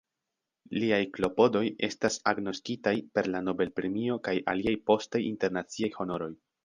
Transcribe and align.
Liaj 0.83 0.97
klopodoj 1.17 1.61
estas 1.87 2.17
agnoskitaj 2.31 2.93
per 3.19 3.29
la 3.35 3.43
Nobel-premio 3.51 4.17
kaj 4.29 4.35
aliaj 4.55 4.75
postaj 4.89 5.23
internaciaj 5.27 5.93
honoroj. 6.01 6.33